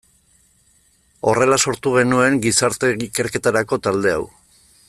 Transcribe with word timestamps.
Horrela 1.31 1.59
sortu 1.67 1.93
genuen 1.99 2.41
gizarte 2.47 2.93
ikerketarako 3.09 3.83
talde 3.89 4.19
hau. 4.19 4.23